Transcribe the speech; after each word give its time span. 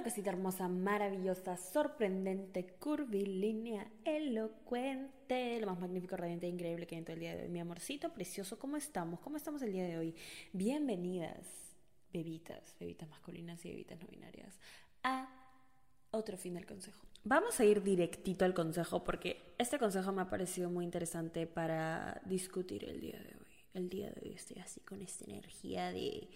Hola 0.00 0.08
cosita 0.08 0.30
hermosa, 0.30 0.66
maravillosa, 0.66 1.58
sorprendente, 1.58 2.66
curvilínea, 2.78 3.86
elocuente, 4.02 5.60
lo 5.60 5.66
más 5.66 5.78
magnífico, 5.78 6.16
radiante 6.16 6.46
e 6.46 6.48
increíble 6.48 6.86
que 6.86 6.94
hay 6.94 7.00
en 7.00 7.04
todo 7.04 7.12
el 7.12 7.20
día 7.20 7.36
de 7.36 7.42
hoy. 7.42 7.50
Mi 7.50 7.60
amorcito 7.60 8.10
precioso, 8.10 8.58
¿cómo 8.58 8.78
estamos? 8.78 9.20
¿Cómo 9.20 9.36
estamos 9.36 9.60
el 9.60 9.72
día 9.72 9.84
de 9.84 9.98
hoy? 9.98 10.14
Bienvenidas, 10.54 11.46
bebitas, 12.14 12.74
bebitas 12.80 13.10
masculinas 13.10 13.62
y 13.66 13.72
bebitas 13.72 14.00
no 14.00 14.06
binarias, 14.06 14.58
a 15.02 15.28
otro 16.12 16.38
fin 16.38 16.54
del 16.54 16.64
consejo. 16.64 17.06
Vamos 17.24 17.60
a 17.60 17.66
ir 17.66 17.82
directito 17.82 18.46
al 18.46 18.54
consejo 18.54 19.04
porque 19.04 19.54
este 19.58 19.78
consejo 19.78 20.12
me 20.12 20.22
ha 20.22 20.30
parecido 20.30 20.70
muy 20.70 20.86
interesante 20.86 21.46
para 21.46 22.22
discutir 22.24 22.86
el 22.88 23.02
día 23.02 23.18
de 23.18 23.36
hoy. 23.36 23.52
El 23.74 23.90
día 23.90 24.10
de 24.10 24.22
hoy 24.22 24.32
estoy 24.34 24.60
así 24.60 24.80
con 24.80 25.02
esta 25.02 25.26
energía 25.26 25.92
de 25.92 26.30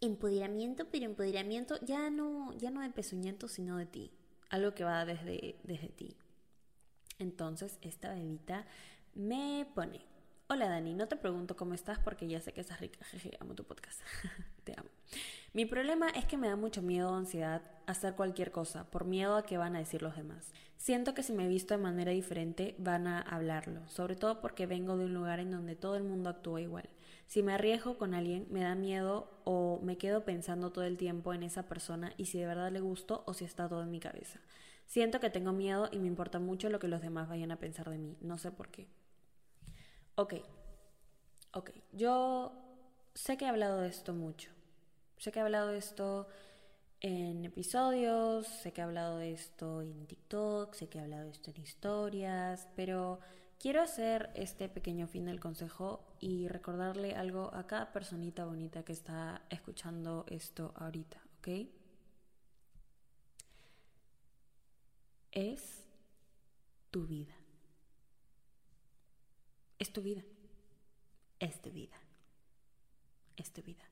empoderamiento, 0.00 0.86
pero 0.90 1.04
empoderamiento 1.04 1.78
ya 1.84 2.10
no, 2.10 2.52
ya 2.58 2.70
no 2.70 2.80
de 2.80 2.90
pezuñento, 2.90 3.48
sino 3.48 3.76
de 3.76 3.86
ti. 3.86 4.10
Algo 4.48 4.74
que 4.74 4.84
va 4.84 5.04
desde, 5.04 5.56
desde 5.62 5.88
ti. 5.88 6.16
Entonces, 7.18 7.78
esta 7.82 8.14
bebita 8.14 8.66
me 9.14 9.66
pone. 9.74 10.09
Hola 10.52 10.68
Dani, 10.68 10.94
no 10.94 11.06
te 11.06 11.14
pregunto 11.14 11.56
cómo 11.56 11.74
estás 11.74 12.00
porque 12.00 12.26
ya 12.26 12.40
sé 12.40 12.52
que 12.52 12.60
estás 12.60 12.80
rica. 12.80 12.98
Jeje, 13.12 13.36
amo 13.38 13.54
tu 13.54 13.62
podcast. 13.62 14.00
te 14.64 14.72
amo. 14.76 14.88
Mi 15.52 15.64
problema 15.64 16.08
es 16.08 16.24
que 16.24 16.36
me 16.36 16.48
da 16.48 16.56
mucho 16.56 16.82
miedo 16.82 17.12
o 17.12 17.14
ansiedad 17.14 17.62
hacer 17.86 18.14
cualquier 18.16 18.50
cosa, 18.50 18.90
por 18.90 19.04
miedo 19.04 19.36
a 19.36 19.44
que 19.44 19.58
van 19.58 19.76
a 19.76 19.78
decir 19.78 20.02
los 20.02 20.16
demás. 20.16 20.52
Siento 20.76 21.14
que 21.14 21.22
si 21.22 21.32
me 21.32 21.46
visto 21.46 21.74
de 21.74 21.80
manera 21.80 22.10
diferente 22.10 22.74
van 22.78 23.06
a 23.06 23.20
hablarlo, 23.20 23.86
sobre 23.86 24.16
todo 24.16 24.40
porque 24.40 24.66
vengo 24.66 24.96
de 24.96 25.04
un 25.04 25.14
lugar 25.14 25.38
en 25.38 25.52
donde 25.52 25.76
todo 25.76 25.94
el 25.94 26.02
mundo 26.02 26.30
actúa 26.30 26.60
igual. 26.60 26.88
Si 27.28 27.44
me 27.44 27.52
arriesgo 27.52 27.96
con 27.96 28.12
alguien, 28.12 28.48
me 28.50 28.64
da 28.64 28.74
miedo 28.74 29.30
o 29.44 29.78
me 29.84 29.98
quedo 29.98 30.24
pensando 30.24 30.72
todo 30.72 30.82
el 30.82 30.96
tiempo 30.96 31.32
en 31.32 31.44
esa 31.44 31.68
persona 31.68 32.12
y 32.16 32.26
si 32.26 32.40
de 32.40 32.46
verdad 32.46 32.72
le 32.72 32.80
gusto 32.80 33.22
o 33.24 33.34
si 33.34 33.44
está 33.44 33.68
todo 33.68 33.84
en 33.84 33.92
mi 33.92 34.00
cabeza. 34.00 34.40
Siento 34.86 35.20
que 35.20 35.30
tengo 35.30 35.52
miedo 35.52 35.88
y 35.92 36.00
me 36.00 36.08
importa 36.08 36.40
mucho 36.40 36.70
lo 36.70 36.80
que 36.80 36.88
los 36.88 37.02
demás 37.02 37.28
vayan 37.28 37.52
a 37.52 37.60
pensar 37.60 37.88
de 37.88 37.98
mí, 37.98 38.16
no 38.20 38.36
sé 38.36 38.50
por 38.50 38.68
qué. 38.72 38.88
Ok, 40.20 40.34
ok, 41.52 41.70
yo 41.92 42.52
sé 43.14 43.38
que 43.38 43.46
he 43.46 43.48
hablado 43.48 43.80
de 43.80 43.88
esto 43.88 44.12
mucho 44.12 44.50
Sé 45.16 45.32
que 45.32 45.38
he 45.38 45.42
hablado 45.42 45.68
de 45.68 45.78
esto 45.78 46.28
en 47.00 47.46
episodios, 47.46 48.46
sé 48.46 48.72
que 48.74 48.82
he 48.82 48.84
hablado 48.84 49.16
de 49.16 49.32
esto 49.32 49.80
en 49.80 50.06
TikTok, 50.06 50.74
sé 50.74 50.90
que 50.90 50.98
he 50.98 51.00
hablado 51.00 51.24
de 51.24 51.30
esto 51.30 51.50
en 51.52 51.62
historias, 51.62 52.68
pero 52.76 53.20
quiero 53.58 53.80
hacer 53.80 54.30
este 54.34 54.68
pequeño 54.68 55.06
fin 55.06 55.24
del 55.24 55.40
consejo 55.40 56.04
y 56.20 56.48
recordarle 56.48 57.14
algo 57.14 57.54
a 57.54 57.66
cada 57.66 57.90
personita 57.90 58.44
bonita 58.44 58.82
que 58.84 58.92
está 58.92 59.40
escuchando 59.48 60.26
esto 60.28 60.74
ahorita, 60.76 61.22
¿ok? 61.38 61.48
Es 65.32 65.86
tu 66.90 67.06
vida. 67.06 67.39
Es 69.80 69.92
tu 69.92 70.02
vida. 70.02 70.22
Es 71.40 71.60
tu 71.60 71.72
vida. 71.72 71.96
Es 73.36 73.52
tu 73.52 73.62
vida 73.62 73.90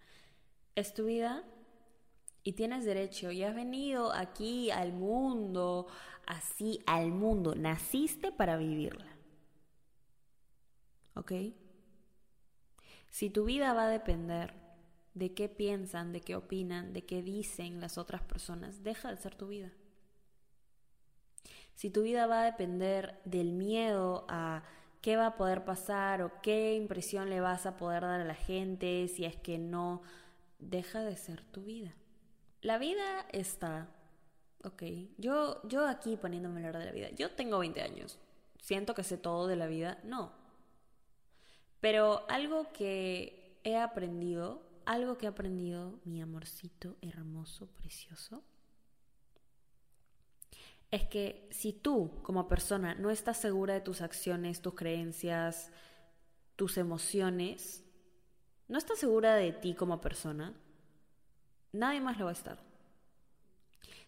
es 0.79 0.95
tu 0.95 1.07
vida 1.07 1.45
y 2.45 2.53
tienes 2.53 2.85
derecho 2.85 3.33
y 3.33 3.43
has 3.43 3.55
venido 3.55 4.13
aquí 4.13 4.71
al 4.71 4.93
mundo, 4.93 5.89
así 6.25 6.81
al 6.87 7.11
mundo, 7.11 7.55
naciste 7.57 8.31
para 8.31 8.57
vivirla. 8.57 9.17
¿Ok? 11.15 11.33
Si 13.11 13.29
tu 13.29 13.45
vida 13.45 13.73
va 13.73 13.87
a 13.87 13.91
depender 13.91 14.55
de 15.15 15.35
qué 15.35 15.49
piensan, 15.49 16.13
de 16.13 16.21
qué 16.21 16.37
opinan, 16.37 16.93
de 16.93 17.05
qué 17.05 17.23
dicen 17.23 17.81
las 17.81 17.99
otras 17.99 18.23
personas, 18.23 18.85
deja 18.85 19.11
de 19.11 19.21
ser 19.21 19.35
tu 19.35 19.49
vida. 19.49 19.73
Si 21.75 21.91
tu 21.91 22.03
vida 22.03 22.27
va 22.29 22.43
a 22.43 22.45
depender 22.45 23.21
del 23.25 23.53
miedo 23.53 24.27
a 24.29 24.63
qué 25.01 25.17
va 25.17 25.27
a 25.27 25.37
poder 25.37 25.65
pasar 25.65 26.23
o 26.23 26.41
qué 26.43 26.75
impresión 26.75 27.31
le 27.31 27.41
vas 27.41 27.67
a 27.67 27.77
poder 27.77 28.03
dar 28.03 28.21
a 28.21 28.25
la 28.25 28.35
gente 28.35 29.09
si 29.09 29.25
es 29.25 29.37
que 29.37 29.59
no 29.59 30.03
deja 30.59 31.03
de 31.03 31.17
ser 31.17 31.45
tu 31.45 31.63
vida. 31.63 31.95
La 32.61 32.79
vida 32.79 33.27
está, 33.33 33.89
ok, 34.65 34.83
yo, 35.17 35.63
yo 35.69 35.87
aquí 35.87 36.17
poniéndome 36.17 36.63
a 36.63 36.67
hablar 36.67 36.83
de 36.83 36.87
la 36.87 36.93
vida, 36.93 37.11
yo 37.11 37.31
tengo 37.31 37.59
20 37.59 37.81
años, 37.83 38.19
siento 38.61 38.95
que 38.95 39.05
sé 39.05 39.17
todo 39.17 39.47
de 39.47 39.57
la 39.57 39.67
vida, 39.67 39.99
no. 40.03 40.33
Pero 41.81 42.27
algo 42.29 42.73
que 42.73 43.61
he 43.63 43.77
aprendido, 43.77 44.63
algo 44.85 45.17
que 45.17 45.27
he 45.27 45.29
aprendido, 45.29 46.01
mi 46.05 46.21
amorcito 46.21 46.97
hermoso, 47.01 47.69
precioso, 47.69 48.43
es 50.91 51.05
que 51.05 51.47
si 51.51 51.73
tú 51.73 52.11
como 52.23 52.49
persona 52.49 52.95
no 52.95 53.11
estás 53.11 53.37
segura 53.37 53.75
de 53.75 53.81
tus 53.81 54.01
acciones, 54.01 54.63
tus 54.63 54.75
creencias, 54.75 55.71
tus 56.57 56.79
emociones, 56.79 57.85
no 58.69 58.79
estás 58.79 58.99
segura 58.99 59.35
de 59.35 59.53
ti 59.53 59.75
como 59.75 60.01
persona, 60.01 60.55
nadie 61.73 62.01
más 62.01 62.19
lo 62.19 62.25
va 62.25 62.31
a 62.31 62.35
estar. 62.35 62.59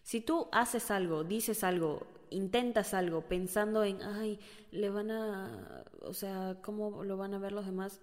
Si 0.03 0.21
tú 0.21 0.47
haces 0.51 0.89
algo, 0.89 1.23
dices 1.23 1.63
algo, 1.63 2.07
intentas 2.31 2.93
algo 2.93 3.21
pensando 3.21 3.83
en, 3.83 4.01
ay, 4.01 4.39
le 4.71 4.89
van 4.89 5.11
a, 5.11 5.83
o 6.01 6.13
sea, 6.13 6.57
¿cómo 6.63 7.03
lo 7.03 7.17
van 7.17 7.35
a 7.35 7.39
ver 7.39 7.51
los 7.51 7.65
demás? 7.65 8.01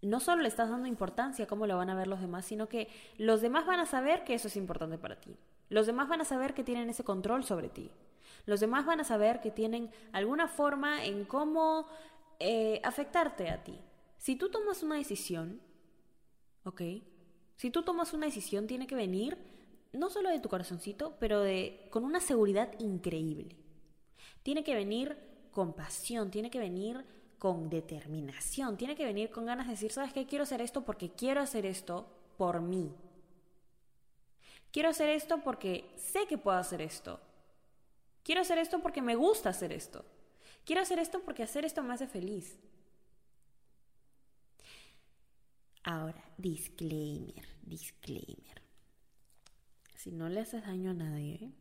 No 0.00 0.20
solo 0.20 0.42
le 0.42 0.48
estás 0.48 0.70
dando 0.70 0.88
importancia 0.88 1.44
a 1.44 1.48
cómo 1.48 1.66
lo 1.66 1.76
van 1.76 1.90
a 1.90 1.94
ver 1.94 2.06
los 2.06 2.20
demás, 2.20 2.46
sino 2.46 2.68
que 2.68 2.88
los 3.18 3.42
demás 3.42 3.66
van 3.66 3.80
a 3.80 3.86
saber 3.86 4.24
que 4.24 4.34
eso 4.34 4.48
es 4.48 4.56
importante 4.56 4.96
para 4.98 5.20
ti. 5.20 5.36
Los 5.72 5.86
demás 5.86 6.06
van 6.06 6.20
a 6.20 6.26
saber 6.26 6.52
que 6.52 6.64
tienen 6.64 6.90
ese 6.90 7.02
control 7.02 7.44
sobre 7.44 7.70
ti. 7.70 7.90
Los 8.44 8.60
demás 8.60 8.84
van 8.84 9.00
a 9.00 9.04
saber 9.04 9.40
que 9.40 9.50
tienen 9.50 9.90
alguna 10.12 10.46
forma 10.46 11.02
en 11.06 11.24
cómo 11.24 11.86
eh, 12.38 12.78
afectarte 12.84 13.48
a 13.48 13.64
ti. 13.64 13.80
Si 14.18 14.36
tú 14.36 14.50
tomas 14.50 14.82
una 14.82 14.96
decisión, 14.96 15.62
¿ok? 16.64 16.82
Si 17.56 17.70
tú 17.70 17.84
tomas 17.84 18.12
una 18.12 18.26
decisión, 18.26 18.66
tiene 18.66 18.86
que 18.86 18.94
venir 18.94 19.38
no 19.94 20.10
solo 20.10 20.28
de 20.28 20.40
tu 20.40 20.50
corazoncito, 20.50 21.16
pero 21.18 21.40
de 21.40 21.88
con 21.90 22.04
una 22.04 22.20
seguridad 22.20 22.78
increíble. 22.78 23.56
Tiene 24.42 24.64
que 24.64 24.74
venir 24.74 25.16
con 25.52 25.72
pasión, 25.72 26.30
tiene 26.30 26.50
que 26.50 26.58
venir 26.58 27.02
con 27.38 27.70
determinación, 27.70 28.76
tiene 28.76 28.94
que 28.94 29.06
venir 29.06 29.30
con 29.30 29.46
ganas 29.46 29.68
de 29.68 29.72
decir, 29.72 29.90
¿sabes 29.90 30.12
qué? 30.12 30.26
Quiero 30.26 30.42
hacer 30.42 30.60
esto 30.60 30.84
porque 30.84 31.12
quiero 31.12 31.40
hacer 31.40 31.64
esto 31.64 32.06
por 32.36 32.60
mí. 32.60 32.92
Quiero 34.72 34.88
hacer 34.88 35.10
esto 35.10 35.42
porque 35.42 35.84
sé 35.96 36.26
que 36.26 36.38
puedo 36.38 36.56
hacer 36.56 36.80
esto. 36.80 37.20
Quiero 38.24 38.40
hacer 38.40 38.58
esto 38.58 38.80
porque 38.80 39.02
me 39.02 39.14
gusta 39.14 39.50
hacer 39.50 39.72
esto. 39.72 40.04
Quiero 40.64 40.80
hacer 40.80 40.98
esto 40.98 41.20
porque 41.20 41.42
hacer 41.42 41.64
esto 41.64 41.82
me 41.82 41.92
hace 41.92 42.06
feliz. 42.06 42.58
Ahora, 45.84 46.24
disclaimer, 46.38 47.46
disclaimer. 47.62 48.62
Si 49.96 50.10
no 50.10 50.28
le 50.28 50.40
haces 50.40 50.64
daño 50.64 50.92
a 50.92 50.94
nadie, 50.94 51.52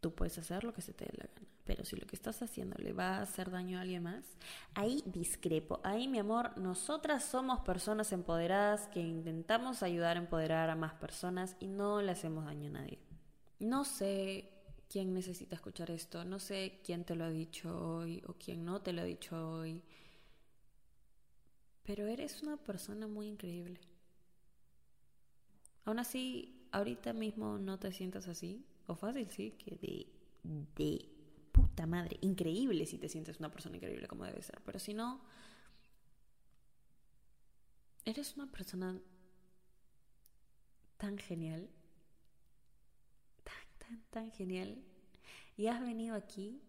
tú 0.00 0.14
puedes 0.14 0.38
hacer 0.38 0.64
lo 0.64 0.72
que 0.72 0.82
se 0.82 0.92
te 0.92 1.04
dé 1.04 1.12
la 1.16 1.26
gana. 1.26 1.46
Pero 1.64 1.84
si 1.84 1.96
lo 1.96 2.06
que 2.06 2.14
estás 2.14 2.42
haciendo 2.42 2.76
le 2.78 2.92
va 2.92 3.16
a 3.16 3.22
hacer 3.22 3.50
daño 3.50 3.78
a 3.78 3.80
alguien 3.80 4.04
más, 4.04 4.24
ahí 4.74 5.02
discrepo. 5.06 5.80
Ahí, 5.82 6.06
mi 6.06 6.20
amor, 6.20 6.56
nosotras 6.56 7.24
somos 7.24 7.60
personas 7.60 8.12
empoderadas 8.12 8.86
que 8.88 9.00
intentamos 9.00 9.82
ayudar 9.82 10.16
a 10.16 10.20
empoderar 10.20 10.70
a 10.70 10.76
más 10.76 10.94
personas 10.94 11.56
y 11.58 11.66
no 11.66 12.00
le 12.02 12.12
hacemos 12.12 12.44
daño 12.44 12.68
a 12.68 12.80
nadie. 12.80 13.00
No 13.58 13.84
sé 13.84 14.52
quién 14.88 15.12
necesita 15.12 15.56
escuchar 15.56 15.90
esto, 15.90 16.24
no 16.24 16.38
sé 16.38 16.80
quién 16.84 17.04
te 17.04 17.16
lo 17.16 17.24
ha 17.24 17.30
dicho 17.30 17.96
hoy 17.96 18.22
o 18.28 18.34
quién 18.34 18.64
no 18.64 18.80
te 18.80 18.92
lo 18.92 19.02
ha 19.02 19.04
dicho 19.04 19.36
hoy. 19.50 19.82
Pero 21.82 22.06
eres 22.06 22.42
una 22.42 22.56
persona 22.56 23.08
muy 23.08 23.26
increíble. 23.26 23.80
Aún 25.84 25.98
así, 25.98 26.68
ahorita 26.72 27.12
mismo 27.12 27.58
no 27.58 27.78
te 27.78 27.92
sientas 27.92 28.28
así. 28.28 28.64
O 28.86 28.94
fácil, 28.94 29.28
sí, 29.28 29.52
que 29.52 29.76
de, 29.76 30.06
de 30.76 31.08
puta 31.52 31.86
madre. 31.86 32.18
Increíble 32.20 32.86
si 32.86 32.98
te 32.98 33.08
sientes 33.08 33.38
una 33.38 33.50
persona 33.50 33.76
increíble 33.76 34.06
como 34.06 34.24
debe 34.24 34.42
ser. 34.42 34.60
Pero 34.64 34.78
si 34.78 34.94
no, 34.94 35.20
eres 38.04 38.36
una 38.36 38.50
persona 38.50 39.00
tan 40.96 41.18
genial. 41.18 41.68
Tan, 43.44 43.78
tan, 43.78 44.02
tan 44.10 44.30
genial. 44.32 44.82
Y 45.56 45.66
has 45.66 45.80
venido 45.80 46.14
aquí 46.14 46.62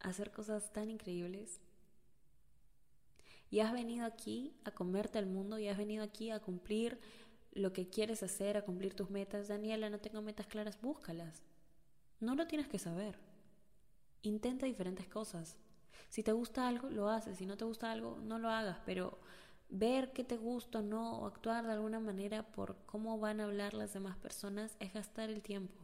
a 0.00 0.08
hacer 0.08 0.32
cosas 0.32 0.72
tan 0.72 0.90
increíbles 0.90 1.60
y 3.50 3.60
has 3.60 3.72
venido 3.72 4.06
aquí 4.06 4.54
a 4.64 4.70
comerte 4.70 5.18
al 5.18 5.26
mundo 5.26 5.58
y 5.58 5.68
has 5.68 5.76
venido 5.76 6.04
aquí 6.04 6.30
a 6.30 6.40
cumplir 6.40 7.00
lo 7.52 7.72
que 7.72 7.88
quieres 7.88 8.22
hacer, 8.22 8.56
a 8.56 8.62
cumplir 8.62 8.94
tus 8.94 9.10
metas. 9.10 9.48
Daniela, 9.48 9.90
no 9.90 9.98
tengo 9.98 10.22
metas 10.22 10.46
claras, 10.46 10.80
búscalas. 10.80 11.42
No 12.20 12.34
lo 12.34 12.46
tienes 12.46 12.68
que 12.68 12.78
saber. 12.78 13.18
Intenta 14.22 14.66
diferentes 14.66 15.08
cosas. 15.08 15.56
Si 16.08 16.22
te 16.22 16.32
gusta 16.32 16.68
algo, 16.68 16.90
lo 16.90 17.08
haces. 17.08 17.38
Si 17.38 17.46
no 17.46 17.56
te 17.56 17.64
gusta 17.64 17.90
algo, 17.90 18.18
no 18.22 18.38
lo 18.38 18.50
hagas. 18.50 18.78
Pero 18.84 19.18
ver 19.70 20.12
qué 20.12 20.24
te 20.24 20.36
gusta 20.36 20.80
o 20.80 20.82
no, 20.82 21.18
o 21.18 21.26
actuar 21.26 21.66
de 21.66 21.72
alguna 21.72 22.00
manera 22.00 22.42
por 22.42 22.76
cómo 22.86 23.18
van 23.18 23.40
a 23.40 23.44
hablar 23.44 23.74
las 23.74 23.92
demás 23.94 24.16
personas, 24.18 24.76
es 24.80 24.92
gastar 24.92 25.30
el 25.30 25.42
tiempo. 25.42 25.80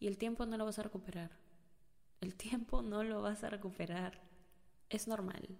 Y 0.00 0.06
el 0.06 0.16
tiempo 0.16 0.46
no 0.46 0.56
lo 0.56 0.64
vas 0.64 0.78
a 0.78 0.84
recuperar. 0.84 1.30
El 2.20 2.34
tiempo 2.34 2.82
no 2.82 3.02
lo 3.02 3.20
vas 3.20 3.44
a 3.44 3.50
recuperar. 3.50 4.20
Es 4.88 5.06
normal. 5.08 5.58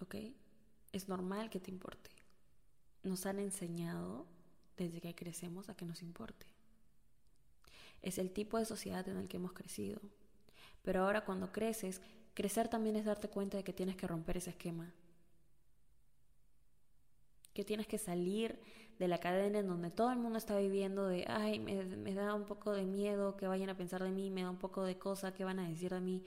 ¿Ok? 0.00 0.14
Es 0.92 1.08
normal 1.08 1.50
que 1.50 1.60
te 1.60 1.70
importe. 1.70 2.10
Nos 3.02 3.26
han 3.26 3.38
enseñado 3.38 4.26
desde 4.76 5.00
que 5.00 5.14
crecemos 5.14 5.68
a 5.68 5.74
que 5.74 5.84
nos 5.86 6.02
importe. 6.02 6.46
Es 8.02 8.18
el 8.18 8.30
tipo 8.30 8.58
de 8.58 8.64
sociedad 8.64 9.06
en 9.08 9.16
el 9.16 9.28
que 9.28 9.36
hemos 9.36 9.52
crecido. 9.52 10.00
Pero 10.82 11.04
ahora 11.04 11.24
cuando 11.24 11.52
creces, 11.52 12.00
crecer 12.34 12.68
también 12.68 12.96
es 12.96 13.04
darte 13.04 13.28
cuenta 13.28 13.56
de 13.56 13.64
que 13.64 13.72
tienes 13.72 13.96
que 13.96 14.06
romper 14.06 14.38
ese 14.38 14.50
esquema. 14.50 14.92
Que 17.52 17.64
tienes 17.64 17.86
que 17.86 17.98
salir 17.98 18.58
de 18.98 19.08
la 19.08 19.18
cadena 19.18 19.58
en 19.58 19.66
donde 19.66 19.90
todo 19.90 20.12
el 20.12 20.18
mundo 20.18 20.38
está 20.38 20.58
viviendo 20.58 21.08
de, 21.08 21.24
ay, 21.26 21.58
me, 21.58 22.14
da 22.14 22.34
un 22.34 22.44
poco 22.44 22.72
de 22.72 22.84
miedo 22.84 23.36
que 23.36 23.46
vayan 23.46 23.70
a 23.70 23.76
pensar 23.76 24.02
de 24.02 24.10
mí, 24.10 24.30
me 24.30 24.42
da 24.42 24.50
un 24.50 24.58
poco 24.58 24.84
de 24.84 24.98
cosa 24.98 25.32
que 25.32 25.42
van 25.42 25.58
a 25.58 25.68
decir 25.68 25.90
de 25.92 26.00
mí. 26.00 26.22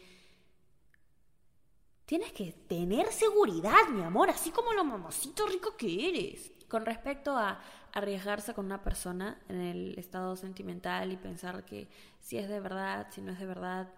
Tienes 2.06 2.34
que 2.34 2.52
tener 2.52 3.12
seguridad, 3.14 3.88
mi 3.92 4.02
amor, 4.02 4.30
así 4.32 4.50
como 4.50 4.74
lo 4.74 4.84
mamacito 4.84 5.46
rico 5.46 5.78
que 5.78 6.10
eres. 6.10 6.52
Con 6.74 6.88
respecto 6.88 7.38
a 7.38 7.60
arriesgarse 7.92 8.56
con 8.56 8.66
una 8.66 8.82
persona 8.82 9.40
en 9.48 9.62
el 9.62 10.00
estado 10.00 10.36
sentimental 10.36 11.12
y 11.12 11.18
pensar 11.18 11.64
que 11.66 11.88
si 12.20 12.40
es 12.40 12.50
de 12.50 12.60
verdad, 12.60 13.10
si 13.12 13.22
no 13.22 13.32
es 13.32 13.38
de 13.38 13.46
verdad, 13.46 13.94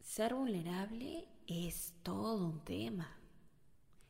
ser 0.00 0.34
vulnerable 0.34 1.26
es 1.48 1.94
todo 2.04 2.46
un 2.46 2.60
tema. 2.60 3.08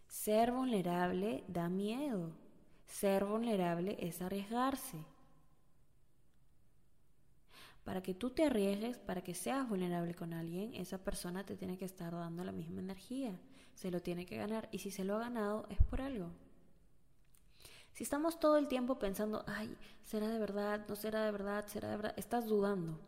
Ser 0.09 0.53
vulnerable 0.53 1.43
da 1.49 1.71
miedo. 1.71 2.37
Ser 2.85 3.25
vulnerable 3.25 3.97
es 3.99 4.21
arriesgarse. 4.21 4.99
Para 7.83 8.03
que 8.03 8.13
tú 8.13 8.29
te 8.29 8.45
arriesgues, 8.45 8.99
para 8.99 9.23
que 9.23 9.33
seas 9.33 9.67
vulnerable 9.67 10.13
con 10.13 10.35
alguien, 10.35 10.75
esa 10.75 10.99
persona 10.99 11.47
te 11.47 11.57
tiene 11.57 11.79
que 11.79 11.87
estar 11.87 12.13
dando 12.13 12.45
la 12.45 12.53
misma 12.53 12.81
energía. 12.81 13.41
Se 13.73 13.91
lo 13.91 14.03
tiene 14.03 14.27
que 14.27 14.37
ganar. 14.37 14.69
Y 14.71 14.81
si 14.81 14.91
se 14.91 15.05
lo 15.05 15.17
ha 15.17 15.21
ganado, 15.21 15.67
es 15.71 15.83
por 15.85 16.03
algo. 16.03 16.31
Si 17.99 18.05
estamos 18.05 18.39
todo 18.39 18.59
el 18.59 18.69
tiempo 18.69 19.01
pensando, 19.01 19.43
ay, 19.49 19.77
¿será 20.05 20.29
de 20.29 20.39
verdad? 20.39 20.87
¿No 20.89 20.95
será 20.95 21.25
de 21.25 21.33
verdad? 21.33 21.67
¿Será 21.67 21.91
de 21.91 21.97
verdad? 21.97 22.15
Estás 22.17 22.47
dudando. 22.47 23.01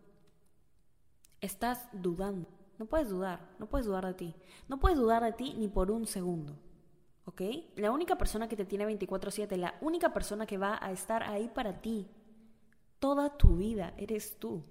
Estás 1.41 1.89
dudando. 1.93 2.49
No 2.77 2.87
puedes 2.87 3.09
dudar, 3.09 3.39
no 3.61 3.69
puedes 3.69 3.87
dudar 3.87 4.05
de 4.05 4.15
ti. 4.15 4.35
No 4.67 4.81
puedes 4.81 4.99
dudar 4.99 5.23
de 5.23 5.31
ti 5.33 5.55
ni 5.57 5.69
por 5.69 5.93
un 5.93 6.09
segundo. 6.09 6.59
¿Ok? 7.25 7.41
La 7.77 7.93
única 7.93 8.19
persona 8.19 8.49
que 8.49 8.57
te 8.57 8.65
tiene 8.65 8.85
24/7, 8.85 9.57
la 9.57 9.77
única 9.81 10.13
persona 10.13 10.45
que 10.45 10.59
va 10.59 10.77
a 10.83 10.91
estar 10.91 11.23
ahí 11.23 11.49
para 11.49 11.81
ti 11.81 12.11
toda 12.99 13.39
tu 13.39 13.59
vida, 13.59 13.95
eres 13.97 14.41
tú. 14.41 14.65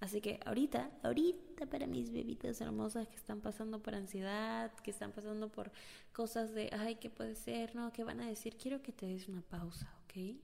Así 0.00 0.20
que 0.20 0.40
ahorita, 0.44 0.90
ahorita 1.02 1.66
para 1.66 1.86
mis 1.86 2.12
bebitas 2.12 2.60
hermosas 2.60 3.08
que 3.08 3.16
están 3.16 3.40
pasando 3.40 3.82
por 3.82 3.94
ansiedad, 3.94 4.72
que 4.82 4.90
están 4.90 5.12
pasando 5.12 5.50
por 5.50 5.72
cosas 6.12 6.52
de, 6.54 6.70
ay, 6.72 6.96
¿qué 6.96 7.08
puede 7.08 7.34
ser? 7.34 7.74
No, 7.74 7.92
¿qué 7.92 8.04
van 8.04 8.20
a 8.20 8.26
decir? 8.26 8.56
Quiero 8.56 8.82
que 8.82 8.92
te 8.92 9.06
des 9.06 9.28
una 9.28 9.42
pausa, 9.42 9.90
¿ok? 10.04 10.36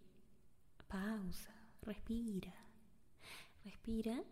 Pausa, 0.88 1.54
respira, 1.82 2.54
respira 3.64 4.22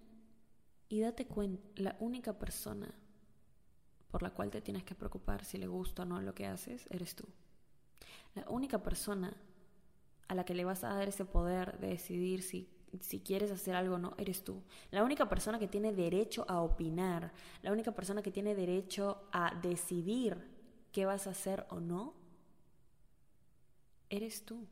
y 0.88 1.00
date 1.00 1.26
cuenta, 1.26 1.62
la 1.76 1.96
única 2.00 2.38
persona 2.38 2.92
por 4.10 4.22
la 4.22 4.30
cual 4.30 4.50
te 4.50 4.60
tienes 4.60 4.84
que 4.84 4.94
preocupar 4.94 5.44
si 5.44 5.58
le 5.58 5.66
gusta 5.66 6.02
o 6.02 6.06
no 6.06 6.20
lo 6.20 6.34
que 6.34 6.46
haces, 6.46 6.86
eres 6.90 7.14
tú. 7.14 7.24
La 8.34 8.48
única 8.48 8.82
persona 8.82 9.36
a 10.28 10.34
la 10.34 10.44
que 10.44 10.54
le 10.54 10.64
vas 10.64 10.84
a 10.84 10.94
dar 10.94 11.08
ese 11.08 11.24
poder 11.24 11.78
de 11.78 11.88
decidir 11.88 12.42
si 12.42 12.68
si 13.00 13.20
quieres 13.20 13.50
hacer 13.50 13.74
algo 13.74 13.94
o 13.94 13.98
no, 13.98 14.14
eres 14.18 14.42
tú. 14.42 14.62
La 14.90 15.04
única 15.04 15.28
persona 15.28 15.58
que 15.58 15.68
tiene 15.68 15.92
derecho 15.92 16.44
a 16.48 16.60
opinar, 16.60 17.32
la 17.62 17.72
única 17.72 17.92
persona 17.92 18.22
que 18.22 18.32
tiene 18.32 18.54
derecho 18.54 19.22
a 19.32 19.54
decidir 19.62 20.36
qué 20.92 21.06
vas 21.06 21.26
a 21.26 21.30
hacer 21.30 21.66
o 21.70 21.80
no, 21.80 22.14
eres 24.08 24.44
tú. 24.44 24.66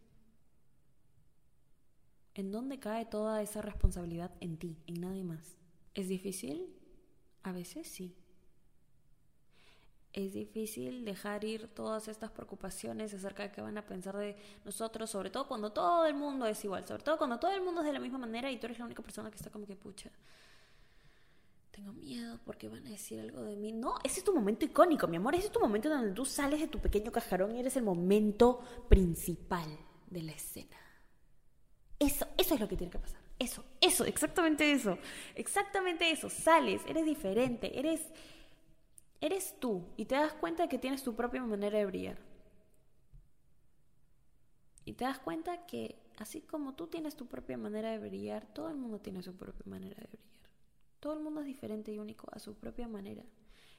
¿En 2.34 2.50
dónde 2.50 2.78
cae 2.78 3.04
toda 3.06 3.42
esa 3.42 3.62
responsabilidad? 3.62 4.32
En 4.40 4.58
ti, 4.58 4.76
en 4.86 5.00
nadie 5.00 5.24
más. 5.24 5.56
¿Es 5.94 6.08
difícil? 6.08 6.74
A 7.42 7.52
veces 7.52 7.88
sí 7.88 8.16
es 10.12 10.32
difícil 10.32 11.04
dejar 11.04 11.44
ir 11.44 11.68
todas 11.68 12.08
estas 12.08 12.30
preocupaciones 12.30 13.12
acerca 13.14 13.42
de 13.42 13.52
qué 13.52 13.60
van 13.60 13.78
a 13.78 13.86
pensar 13.86 14.16
de 14.16 14.36
nosotros, 14.64 15.10
sobre 15.10 15.30
todo 15.30 15.46
cuando 15.46 15.72
todo 15.72 16.06
el 16.06 16.14
mundo 16.14 16.46
es 16.46 16.64
igual, 16.64 16.86
sobre 16.86 17.02
todo 17.02 17.18
cuando 17.18 17.38
todo 17.38 17.52
el 17.52 17.62
mundo 17.62 17.82
es 17.82 17.86
de 17.86 17.92
la 17.92 18.00
misma 18.00 18.18
manera 18.18 18.50
y 18.50 18.58
tú 18.58 18.66
eres 18.66 18.78
la 18.78 18.86
única 18.86 19.02
persona 19.02 19.30
que 19.30 19.36
está 19.36 19.50
como 19.50 19.66
que 19.66 19.76
pucha. 19.76 20.10
Tengo 21.70 21.92
miedo 21.92 22.40
porque 22.44 22.68
van 22.68 22.84
a 22.86 22.90
decir 22.90 23.20
algo 23.20 23.42
de 23.44 23.54
mí. 23.54 23.70
No, 23.72 23.94
ese 24.02 24.18
es 24.18 24.24
tu 24.24 24.34
momento 24.34 24.64
icónico, 24.64 25.06
mi 25.06 25.16
amor. 25.16 25.36
Ese 25.36 25.46
es 25.46 25.52
tu 25.52 25.60
momento 25.60 25.88
donde 25.88 26.10
tú 26.10 26.24
sales 26.24 26.58
de 26.58 26.66
tu 26.66 26.80
pequeño 26.80 27.12
cajarón 27.12 27.54
y 27.54 27.60
eres 27.60 27.76
el 27.76 27.84
momento 27.84 28.60
principal 28.88 29.68
de 30.08 30.22
la 30.22 30.32
escena. 30.32 30.76
Eso, 32.00 32.26
eso 32.36 32.54
es 32.54 32.60
lo 32.60 32.68
que 32.68 32.76
tiene 32.76 32.90
que 32.90 32.98
pasar. 32.98 33.20
Eso, 33.38 33.64
eso, 33.80 34.04
exactamente 34.04 34.72
eso. 34.72 34.98
Exactamente 35.36 36.10
eso. 36.10 36.28
Sales, 36.28 36.82
eres 36.88 37.04
diferente, 37.04 37.78
eres 37.78 38.00
Eres 39.20 39.58
tú 39.58 39.84
y 39.96 40.04
te 40.04 40.14
das 40.14 40.32
cuenta 40.34 40.64
de 40.64 40.68
que 40.68 40.78
tienes 40.78 41.02
tu 41.02 41.14
propia 41.14 41.42
manera 41.42 41.78
de 41.78 41.86
brillar. 41.86 42.18
Y 44.84 44.94
te 44.94 45.04
das 45.04 45.18
cuenta 45.18 45.66
que 45.66 45.98
así 46.16 46.40
como 46.40 46.74
tú 46.74 46.86
tienes 46.86 47.16
tu 47.16 47.26
propia 47.26 47.58
manera 47.58 47.90
de 47.90 47.98
brillar, 47.98 48.46
todo 48.54 48.70
el 48.70 48.76
mundo 48.76 49.00
tiene 49.00 49.22
su 49.22 49.36
propia 49.36 49.64
manera 49.66 49.96
de 49.96 50.06
brillar. 50.06 50.28
Todo 51.00 51.12
el 51.14 51.20
mundo 51.20 51.40
es 51.40 51.46
diferente 51.46 51.92
y 51.92 51.98
único 51.98 52.26
a 52.32 52.38
su 52.38 52.54
propia 52.54 52.88
manera. 52.88 53.24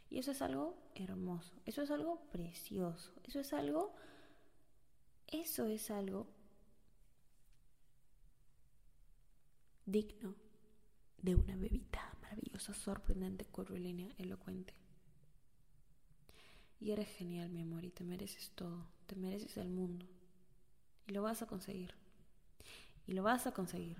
Y 0.09 0.19
eso 0.19 0.31
es 0.31 0.41
algo 0.41 0.75
hermoso, 0.95 1.53
eso 1.65 1.83
es 1.83 1.91
algo 1.91 2.19
precioso, 2.31 3.13
eso 3.23 3.39
es 3.39 3.53
algo, 3.53 3.93
eso 5.27 5.67
es 5.67 5.91
algo 5.91 6.27
digno 9.85 10.35
de 11.21 11.35
una 11.35 11.55
bebita 11.55 12.15
maravillosa, 12.21 12.73
sorprendente, 12.73 13.45
curvilínea, 13.45 14.09
elocuente. 14.17 14.73
Y 16.79 16.91
eres 16.91 17.09
genial, 17.09 17.49
mi 17.49 17.61
amor, 17.61 17.83
y 17.83 17.91
te 17.91 18.03
mereces 18.03 18.51
todo. 18.55 18.85
Te 19.05 19.15
mereces 19.15 19.57
el 19.57 19.69
mundo. 19.69 20.05
Y 21.07 21.11
lo 21.11 21.21
vas 21.21 21.41
a 21.41 21.47
conseguir. 21.47 21.93
Y 23.07 23.13
lo 23.13 23.23
vas 23.23 23.47
a 23.47 23.51
conseguir. 23.51 23.97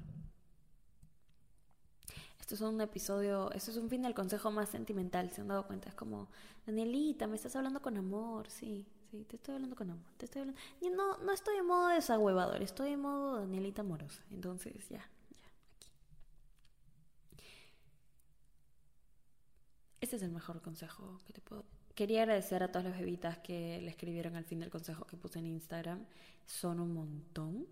Esto 2.40 2.56
es 2.56 2.62
un 2.62 2.82
episodio, 2.82 3.52
esto 3.52 3.70
es 3.70 3.78
un 3.78 3.90
fin 3.90 4.02
del 4.02 4.16
consejo 4.16 4.50
más 4.50 4.70
sentimental, 4.70 5.30
se 5.30 5.42
han 5.42 5.50
dado 5.50 5.68
cuenta. 5.68 5.90
Es 5.90 5.96
como, 5.96 6.30
Danielita, 6.66 7.28
me 7.28 7.36
estás 7.36 7.56
hablando 7.56 7.80
con 7.82 7.96
amor, 7.98 8.50
sí, 8.50 8.88
sí, 9.12 9.24
te 9.26 9.36
estoy 9.36 9.56
hablando 9.56 9.76
con 9.76 9.92
amor, 9.92 10.12
te 10.18 10.26
estoy 10.26 10.42
hablando. 10.42 10.60
Yo 10.82 10.90
no, 10.90 11.18
no 11.18 11.32
estoy 11.32 11.58
en 11.58 11.68
modo 11.68 11.90
desahuevador, 11.90 12.62
estoy 12.64 12.94
en 12.94 13.02
modo 13.02 13.36
Danielita 13.40 13.82
amorosa. 13.82 14.24
Entonces, 14.32 14.90
ya, 14.90 14.98
ya, 14.98 15.48
aquí. 15.76 15.92
Este 20.02 20.16
es 20.16 20.24
el 20.24 20.32
mejor 20.32 20.62
consejo 20.62 21.20
que 21.28 21.34
te 21.34 21.42
puedo 21.42 21.66
Quería 22.00 22.22
agradecer 22.22 22.64
a 22.64 22.70
todas 22.70 22.86
las 22.86 22.98
bebitas 22.98 23.40
que 23.40 23.82
le 23.82 23.90
escribieron 23.90 24.38
al 24.38 24.46
fin 24.46 24.62
del 24.62 24.70
consejo 24.70 25.06
que 25.06 25.18
puse 25.18 25.40
en 25.40 25.48
Instagram. 25.48 26.06
Son 26.46 26.80
un 26.80 26.94
montón. 26.94 27.68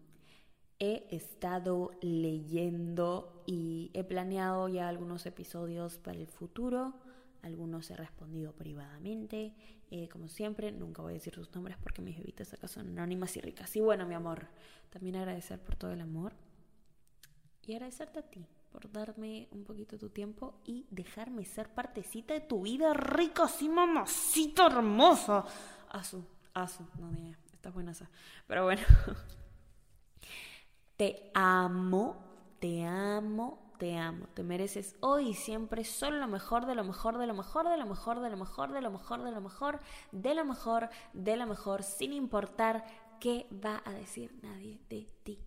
He 0.80 1.08
estado 1.16 1.92
leyendo 2.02 3.42
y 3.46 3.90
he 3.94 4.04
planeado 4.04 4.68
ya 4.68 4.90
algunos 4.90 5.26
episodios 5.26 5.98
para 5.98 6.18
el 6.18 6.28
futuro. 6.28 6.94
Algunos 7.42 7.90
he 7.90 7.96
respondido 7.96 8.52
privadamente. 8.52 9.54
Eh, 9.92 10.10
como 10.10 10.28
siempre, 10.28 10.74
nunca 10.74 11.02
voy 11.02 11.12
a 11.12 11.14
decir 11.14 11.34
sus 11.34 11.56
nombres 11.56 11.78
porque 11.82 12.02
mis 12.02 12.18
bebitas 12.18 12.54
acá 12.54 12.68
son 12.68 12.90
anónimas 12.90 13.38
y 13.38 13.40
ricas. 13.40 13.74
Y 13.78 13.80
bueno, 13.80 14.06
mi 14.06 14.16
amor, 14.16 14.50
también 14.90 15.16
agradecer 15.16 15.58
por 15.58 15.78
todo 15.78 15.94
el 15.94 16.02
amor. 16.02 16.34
Y 17.66 17.76
agradecerte 17.76 18.20
a 18.20 18.24
ti 18.24 18.46
por 18.78 18.92
darme 18.92 19.48
un 19.54 19.64
poquito 19.64 19.98
tu 19.98 20.10
tiempo 20.10 20.62
y 20.64 20.86
dejarme 20.92 21.44
ser 21.46 21.68
partecita 21.68 22.36
de 22.36 22.42
tu 22.42 22.62
vida 22.62 22.94
rica, 22.94 23.46
así 23.46 23.68
mamacita 23.68 24.68
hermosa. 24.68 25.44
Asu, 25.90 26.24
asu, 26.54 26.86
no 27.00 27.10
dije, 27.10 27.36
estás 27.54 27.74
buena 27.74 27.94
esa. 27.94 28.08
Pero 28.46 28.66
bueno, 28.66 28.84
te 30.96 31.32
amo, 31.34 32.18
te 32.60 32.86
amo, 32.86 33.74
te 33.80 33.98
amo. 33.98 34.28
Te 34.36 34.44
mereces 34.44 34.96
hoy 35.00 35.30
y 35.30 35.34
siempre 35.34 35.84
solo 35.84 36.20
lo 36.20 36.28
mejor, 36.28 36.68
de 36.68 36.76
lo 36.76 36.84
mejor, 36.84 37.18
de 37.18 37.26
lo 37.26 37.34
mejor, 37.34 37.68
de 37.72 37.78
lo 37.78 37.88
mejor, 37.88 38.22
de 38.22 38.30
lo 38.30 38.38
mejor, 38.38 38.72
de 38.72 38.82
lo 38.82 38.92
mejor, 38.92 39.24
de 39.24 39.32
lo 39.32 39.42
mejor, 39.42 39.80
de 40.12 40.36
lo 40.36 40.46
mejor, 40.46 40.90
de 41.14 41.36
lo 41.36 41.48
mejor, 41.48 41.82
sin 41.82 42.14
importar 42.14 42.86
qué 43.20 43.48
va 43.52 43.82
a 43.86 43.92
decir 43.94 44.38
nadie 44.44 44.80
de 44.88 45.08
ti. 45.24 45.47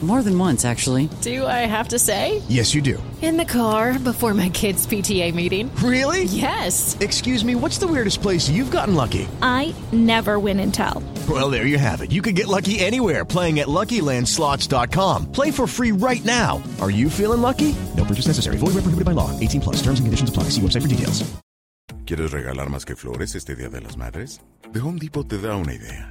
More 0.00 0.22
than 0.22 0.38
once, 0.38 0.64
actually. 0.64 1.10
Do 1.20 1.46
I 1.46 1.66
have 1.68 1.88
to 1.88 1.98
say? 1.98 2.40
Yes, 2.48 2.74
you 2.74 2.80
do. 2.80 3.02
In 3.20 3.36
the 3.36 3.44
car 3.44 3.98
before 3.98 4.32
my 4.32 4.48
kids' 4.48 4.86
PTA 4.86 5.34
meeting. 5.34 5.70
Really? 5.76 6.24
Yes. 6.24 6.96
Excuse 7.00 7.44
me, 7.44 7.54
what's 7.54 7.76
the 7.76 7.86
weirdest 7.86 8.22
place 8.22 8.48
you've 8.48 8.70
gotten 8.70 8.94
lucky? 8.94 9.28
I 9.42 9.74
never 9.92 10.38
win 10.38 10.58
and 10.60 10.72
tell. 10.72 11.02
Well, 11.28 11.50
there 11.50 11.66
you 11.66 11.76
have 11.76 12.00
it. 12.00 12.12
You 12.12 12.22
can 12.22 12.34
get 12.34 12.48
lucky 12.48 12.80
anywhere 12.80 13.26
playing 13.26 13.60
at 13.60 13.68
LuckyLandSlots.com. 13.68 15.32
Play 15.32 15.50
for 15.50 15.66
free 15.66 15.92
right 15.92 16.24
now. 16.24 16.62
Are 16.80 16.90
you 16.90 17.10
feeling 17.10 17.42
lucky? 17.42 17.76
No 17.94 18.04
purchase 18.06 18.26
necessary. 18.28 18.56
Void 18.56 18.72
where 18.72 18.84
prohibited 18.84 19.04
by 19.04 19.12
law. 19.12 19.38
18 19.38 19.60
plus. 19.60 19.76
Terms 19.82 20.00
and 20.00 20.06
conditions 20.06 20.30
apply. 20.30 20.44
See 20.44 20.62
website 20.62 20.80
for 20.82 20.88
details. 20.88 21.30
¿Quieres 22.06 22.32
regalar 22.32 22.70
más 22.70 22.84
que 22.84 22.96
flores 22.96 23.34
este 23.36 23.54
Día 23.54 23.68
de 23.68 23.80
las 23.82 23.96
Madres? 23.96 24.40
The 24.72 24.80
Home 24.80 24.98
Depot 24.98 25.28
te 25.28 25.38
da 25.38 25.54
una 25.56 25.74
idea. 25.74 26.10